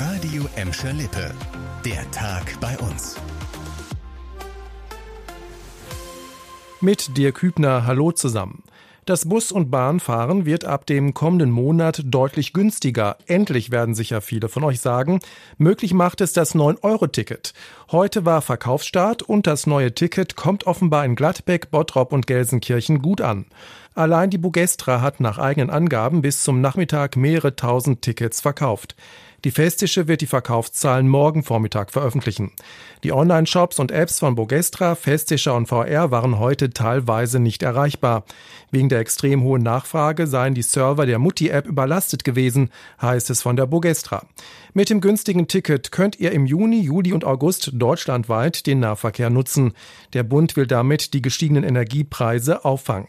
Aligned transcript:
Radio 0.00 0.46
Emscher 0.54 0.92
Lippe. 0.92 1.34
Der 1.84 2.08
Tag 2.12 2.60
bei 2.60 2.78
uns. 2.78 3.16
Mit 6.80 7.16
Dirk 7.16 7.42
Hübner, 7.42 7.84
hallo 7.84 8.12
zusammen. 8.12 8.62
Das 9.06 9.28
Bus- 9.28 9.50
und 9.50 9.70
Bahnfahren 9.70 10.46
wird 10.46 10.64
ab 10.66 10.86
dem 10.86 11.14
kommenden 11.14 11.50
Monat 11.50 12.02
deutlich 12.04 12.52
günstiger. 12.52 13.16
Endlich 13.26 13.72
werden 13.72 13.96
sicher 13.96 14.20
viele 14.20 14.48
von 14.48 14.62
euch 14.62 14.80
sagen. 14.80 15.18
Möglich 15.56 15.94
macht 15.94 16.20
es 16.20 16.32
das 16.32 16.54
9-Euro-Ticket. 16.54 17.54
Heute 17.90 18.24
war 18.24 18.40
Verkaufsstart 18.42 19.22
und 19.22 19.48
das 19.48 19.66
neue 19.66 19.94
Ticket 19.94 20.36
kommt 20.36 20.66
offenbar 20.66 21.06
in 21.06 21.16
Gladbeck, 21.16 21.72
Bottrop 21.72 22.12
und 22.12 22.26
Gelsenkirchen 22.28 23.02
gut 23.02 23.20
an. 23.20 23.46
Allein 23.98 24.30
die 24.30 24.38
Bugestra 24.38 25.00
hat 25.00 25.18
nach 25.18 25.38
eigenen 25.38 25.70
Angaben 25.70 26.22
bis 26.22 26.44
zum 26.44 26.60
Nachmittag 26.60 27.16
mehrere 27.16 27.56
tausend 27.56 28.00
Tickets 28.00 28.40
verkauft. 28.40 28.94
Die 29.42 29.50
Festische 29.50 30.06
wird 30.06 30.20
die 30.20 30.28
Verkaufszahlen 30.28 31.08
morgen 31.08 31.42
Vormittag 31.42 31.90
veröffentlichen. 31.90 32.52
Die 33.02 33.12
Online-Shops 33.12 33.80
und 33.80 33.90
Apps 33.90 34.20
von 34.20 34.36
Bogestra, 34.36 34.94
Festischer 34.94 35.56
und 35.56 35.66
VR 35.66 36.12
waren 36.12 36.38
heute 36.38 36.70
teilweise 36.70 37.40
nicht 37.40 37.64
erreichbar. 37.64 38.22
Wegen 38.70 38.88
der 38.88 39.00
extrem 39.00 39.42
hohen 39.42 39.64
Nachfrage 39.64 40.28
seien 40.28 40.54
die 40.54 40.62
Server 40.62 41.04
der 41.04 41.18
Mutti-App 41.18 41.66
überlastet 41.66 42.22
gewesen, 42.22 42.70
heißt 43.02 43.30
es 43.30 43.42
von 43.42 43.56
der 43.56 43.66
Bogestra. 43.66 44.24
Mit 44.74 44.90
dem 44.90 45.00
günstigen 45.00 45.48
Ticket 45.48 45.90
könnt 45.90 46.20
ihr 46.20 46.30
im 46.30 46.46
Juni, 46.46 46.82
Juli 46.82 47.12
und 47.12 47.24
August 47.24 47.72
deutschlandweit 47.72 48.68
den 48.68 48.78
Nahverkehr 48.78 49.28
nutzen. 49.28 49.72
Der 50.12 50.22
Bund 50.22 50.54
will 50.54 50.68
damit 50.68 51.14
die 51.14 51.22
gestiegenen 51.22 51.64
Energiepreise 51.64 52.64
auffangen. 52.64 53.08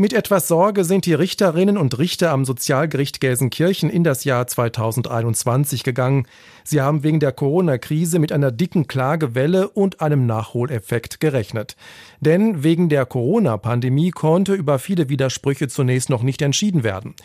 Mit 0.00 0.12
etwas 0.12 0.46
Sorge 0.46 0.84
sind 0.84 1.06
die 1.06 1.14
Richterinnen 1.14 1.76
und 1.76 1.98
Richter 1.98 2.30
am 2.30 2.44
Sozialgericht 2.44 3.20
Gelsenkirchen 3.20 3.90
in 3.90 4.04
das 4.04 4.22
Jahr 4.22 4.46
2021 4.46 5.82
gegangen. 5.82 6.28
Sie 6.62 6.80
haben 6.80 7.02
wegen 7.02 7.18
der 7.18 7.32
Corona-Krise 7.32 8.20
mit 8.20 8.30
einer 8.30 8.52
dicken 8.52 8.86
Klagewelle 8.86 9.68
und 9.68 10.00
einem 10.00 10.24
Nachholeffekt 10.24 11.18
gerechnet. 11.18 11.74
Denn 12.20 12.62
wegen 12.62 12.88
der 12.88 13.06
Corona-Pandemie 13.06 14.12
konnte 14.12 14.54
über 14.54 14.78
viele 14.78 15.08
Widersprüche 15.08 15.66
zunächst 15.66 16.10
noch 16.10 16.22
nicht 16.22 16.42
entschieden 16.42 16.84
werden. 16.84 17.16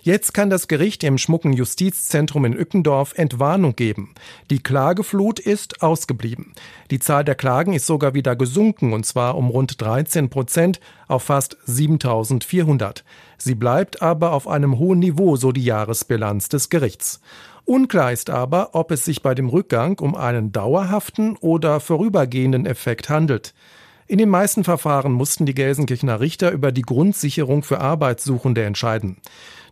Jetzt 0.00 0.32
kann 0.32 0.48
das 0.48 0.68
Gericht 0.68 1.04
im 1.04 1.18
schmucken 1.18 1.52
Justizzentrum 1.52 2.46
in 2.46 2.58
Ückendorf 2.58 3.12
Entwarnung 3.14 3.76
geben. 3.76 4.14
Die 4.50 4.62
Klageflut 4.62 5.38
ist 5.38 5.82
ausgeblieben. 5.82 6.54
Die 6.90 6.98
Zahl 6.98 7.24
der 7.24 7.34
Klagen 7.34 7.74
ist 7.74 7.86
sogar 7.86 8.14
wieder 8.14 8.36
gesunken, 8.36 8.94
und 8.94 9.04
zwar 9.04 9.36
um 9.36 9.50
rund 9.50 9.82
13 9.82 10.30
Prozent 10.30 10.80
auf 11.12 11.24
fast 11.24 11.56
7400. 11.66 13.04
Sie 13.36 13.54
bleibt 13.54 14.02
aber 14.02 14.32
auf 14.32 14.48
einem 14.48 14.78
hohen 14.78 14.98
Niveau, 14.98 15.36
so 15.36 15.52
die 15.52 15.64
Jahresbilanz 15.64 16.48
des 16.48 16.70
Gerichts. 16.70 17.20
Unklar 17.64 18.12
ist 18.12 18.30
aber, 18.30 18.70
ob 18.72 18.90
es 18.90 19.04
sich 19.04 19.22
bei 19.22 19.34
dem 19.34 19.48
Rückgang 19.48 19.98
um 20.00 20.16
einen 20.16 20.50
dauerhaften 20.52 21.36
oder 21.36 21.78
vorübergehenden 21.78 22.66
Effekt 22.66 23.08
handelt. 23.08 23.54
In 24.08 24.18
den 24.18 24.28
meisten 24.28 24.64
Verfahren 24.64 25.12
mussten 25.12 25.46
die 25.46 25.54
Gelsenkirchener 25.54 26.20
Richter 26.20 26.50
über 26.50 26.72
die 26.72 26.82
Grundsicherung 26.82 27.62
für 27.62 27.80
Arbeitssuchende 27.80 28.64
entscheiden. 28.64 29.18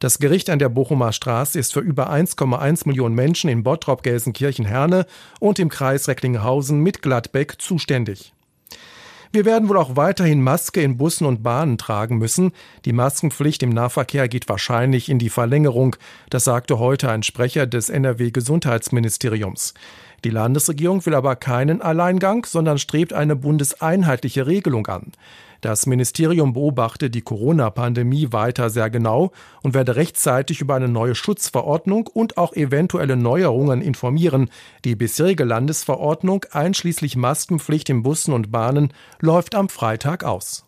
Das 0.00 0.18
Gericht 0.18 0.50
an 0.50 0.58
der 0.58 0.68
Bochumer 0.68 1.12
Straße 1.12 1.58
ist 1.58 1.72
für 1.72 1.80
über 1.80 2.10
1,1 2.10 2.86
Millionen 2.86 3.14
Menschen 3.14 3.48
in 3.48 3.62
Bottrop, 3.62 4.02
Gelsenkirchen, 4.02 4.64
Herne 4.64 5.06
und 5.40 5.58
im 5.58 5.70
Kreis 5.70 6.08
Recklinghausen 6.08 6.80
mit 6.80 7.02
Gladbeck 7.02 7.60
zuständig. 7.60 8.32
Wir 9.30 9.44
werden 9.44 9.68
wohl 9.68 9.76
auch 9.76 9.94
weiterhin 9.94 10.42
Maske 10.42 10.80
in 10.80 10.96
Bussen 10.96 11.26
und 11.26 11.42
Bahnen 11.42 11.76
tragen 11.76 12.16
müssen. 12.16 12.52
Die 12.86 12.94
Maskenpflicht 12.94 13.62
im 13.62 13.70
Nahverkehr 13.70 14.26
geht 14.26 14.48
wahrscheinlich 14.48 15.10
in 15.10 15.18
die 15.18 15.28
Verlängerung. 15.28 15.96
Das 16.30 16.44
sagte 16.44 16.78
heute 16.78 17.10
ein 17.10 17.22
Sprecher 17.22 17.66
des 17.66 17.90
NRW 17.90 18.30
Gesundheitsministeriums. 18.30 19.74
Die 20.24 20.30
Landesregierung 20.30 21.04
will 21.04 21.14
aber 21.14 21.36
keinen 21.36 21.82
Alleingang, 21.82 22.46
sondern 22.46 22.78
strebt 22.78 23.12
eine 23.12 23.36
bundeseinheitliche 23.36 24.46
Regelung 24.46 24.86
an. 24.86 25.12
Das 25.60 25.86
Ministerium 25.86 26.52
beobachte 26.52 27.10
die 27.10 27.22
Corona-Pandemie 27.22 28.28
weiter 28.30 28.70
sehr 28.70 28.90
genau 28.90 29.32
und 29.62 29.74
werde 29.74 29.96
rechtzeitig 29.96 30.60
über 30.60 30.76
eine 30.76 30.88
neue 30.88 31.16
Schutzverordnung 31.16 32.06
und 32.06 32.36
auch 32.36 32.52
eventuelle 32.52 33.16
Neuerungen 33.16 33.82
informieren. 33.82 34.50
Die 34.84 34.94
bisherige 34.94 35.44
Landesverordnung 35.44 36.44
einschließlich 36.52 37.16
Maskenpflicht 37.16 37.88
in 37.90 38.04
Bussen 38.04 38.34
und 38.34 38.52
Bahnen 38.52 38.92
läuft 39.20 39.56
am 39.56 39.68
Freitag 39.68 40.22
aus. 40.22 40.67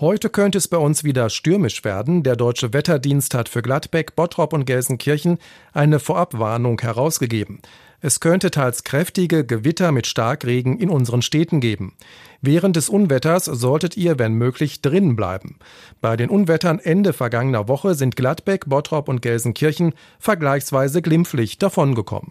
Heute 0.00 0.30
könnte 0.30 0.58
es 0.58 0.68
bei 0.68 0.76
uns 0.76 1.02
wieder 1.02 1.28
stürmisch 1.28 1.82
werden. 1.82 2.22
Der 2.22 2.36
Deutsche 2.36 2.72
Wetterdienst 2.72 3.34
hat 3.34 3.48
für 3.48 3.62
Gladbeck, 3.62 4.14
Bottrop 4.14 4.52
und 4.52 4.64
Gelsenkirchen 4.64 5.38
eine 5.72 5.98
Vorabwarnung 5.98 6.80
herausgegeben. 6.80 7.60
Es 8.00 8.20
könnte 8.20 8.52
teils 8.52 8.84
kräftige 8.84 9.44
Gewitter 9.44 9.90
mit 9.90 10.06
Starkregen 10.06 10.78
in 10.78 10.88
unseren 10.88 11.20
Städten 11.20 11.58
geben. 11.58 11.94
Während 12.40 12.76
des 12.76 12.88
Unwetters 12.88 13.46
solltet 13.46 13.96
ihr, 13.96 14.20
wenn 14.20 14.34
möglich, 14.34 14.82
drinnen 14.82 15.16
bleiben. 15.16 15.58
Bei 16.00 16.16
den 16.16 16.30
Unwettern 16.30 16.78
Ende 16.78 17.12
vergangener 17.12 17.66
Woche 17.66 17.96
sind 17.96 18.14
Gladbeck, 18.14 18.66
Bottrop 18.66 19.08
und 19.08 19.20
Gelsenkirchen 19.20 19.94
vergleichsweise 20.20 21.02
glimpflich 21.02 21.58
davongekommen. 21.58 22.30